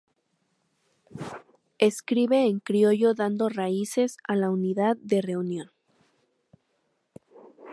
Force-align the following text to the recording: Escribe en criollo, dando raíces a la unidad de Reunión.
Escribe 1.89 2.37
en 2.49 2.57
criollo, 2.59 3.13
dando 3.13 3.49
raíces 3.49 4.17
a 4.27 4.35
la 4.35 4.49
unidad 4.49 4.97
de 4.97 5.21
Reunión. 5.21 5.69